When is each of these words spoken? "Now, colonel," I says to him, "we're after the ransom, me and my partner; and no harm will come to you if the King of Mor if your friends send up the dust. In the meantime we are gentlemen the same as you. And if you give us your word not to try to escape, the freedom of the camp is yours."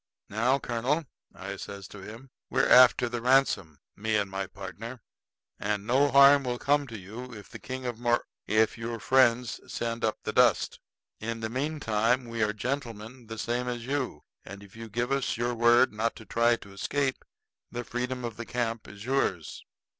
"Now, 0.29 0.57
colonel," 0.57 1.05
I 1.35 1.57
says 1.57 1.87
to 1.89 1.99
him, 1.99 2.31
"we're 2.49 2.67
after 2.67 3.07
the 3.07 3.21
ransom, 3.21 3.77
me 3.95 4.15
and 4.15 4.31
my 4.31 4.47
partner; 4.47 4.99
and 5.59 5.85
no 5.85 6.09
harm 6.09 6.43
will 6.43 6.57
come 6.57 6.87
to 6.87 6.97
you 6.97 7.31
if 7.35 7.49
the 7.49 7.59
King 7.59 7.85
of 7.85 7.99
Mor 7.99 8.25
if 8.47 8.79
your 8.79 8.99
friends 8.99 9.59
send 9.71 10.03
up 10.03 10.17
the 10.23 10.33
dust. 10.33 10.79
In 11.19 11.41
the 11.41 11.49
meantime 11.49 12.25
we 12.25 12.41
are 12.41 12.51
gentlemen 12.51 13.27
the 13.27 13.37
same 13.37 13.67
as 13.67 13.85
you. 13.85 14.23
And 14.43 14.63
if 14.63 14.75
you 14.75 14.89
give 14.89 15.11
us 15.11 15.37
your 15.37 15.53
word 15.53 15.93
not 15.93 16.15
to 16.15 16.25
try 16.25 16.55
to 16.55 16.73
escape, 16.73 17.23
the 17.69 17.83
freedom 17.83 18.25
of 18.25 18.37
the 18.37 18.45
camp 18.47 18.87
is 18.87 19.05
yours." 19.05 19.63